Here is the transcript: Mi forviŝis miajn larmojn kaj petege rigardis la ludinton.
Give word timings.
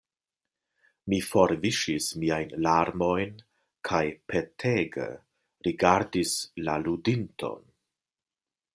Mi 1.11 1.19
forviŝis 1.25 2.07
miajn 2.23 2.55
larmojn 2.69 3.37
kaj 3.91 4.01
petege 4.33 5.07
rigardis 5.69 6.37
la 6.67 6.83
ludinton. 6.89 7.67